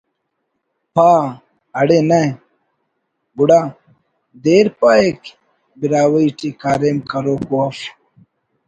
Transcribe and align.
پا…… 0.93 1.09
اڑے 1.79 1.99
نہ 2.09 2.21
……گڑا…… 3.37 3.61
دیر 4.43 4.65
پاہک 4.79 5.19
براہوئی 5.79 6.27
ٹی 6.37 6.49
کاریم 6.61 6.97
کروک 7.09 7.45
ءُ 7.57 7.59
اف 7.63 7.77